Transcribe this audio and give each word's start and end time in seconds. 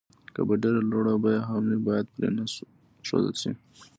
که 0.33 0.41
په 0.47 0.53
ډېره 0.61 0.81
لوړه 0.91 1.15
بيه 1.23 1.39
هم 1.49 1.61
وي 1.69 1.79
بايد 1.85 2.05
پرې 2.15 2.29
نه 2.35 2.43
ښودل 3.07 3.35
شي. 3.41 3.51